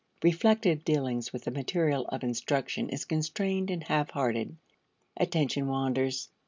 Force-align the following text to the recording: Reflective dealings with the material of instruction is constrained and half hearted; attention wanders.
Reflective 0.23 0.83
dealings 0.83 1.31
with 1.31 1.43
the 1.43 1.51
material 1.51 2.07
of 2.07 2.23
instruction 2.23 2.89
is 2.89 3.05
constrained 3.05 3.69
and 3.69 3.83
half 3.83 4.09
hearted; 4.09 4.57
attention 5.15 5.67
wanders. 5.67 6.29